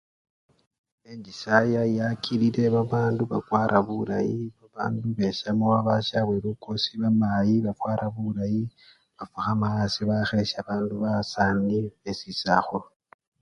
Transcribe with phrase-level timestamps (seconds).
[1.11, 8.63] Enchisaya yakilile babandu bakwara bulayi babandu besyamo babasyabwe lukosi, bamayi bafwara bulayi,
[9.17, 12.87] bafukhama asii bakhesya bandu basani besisakhulu.